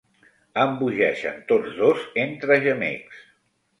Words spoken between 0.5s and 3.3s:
Embogeixen tots dos entre gemecs.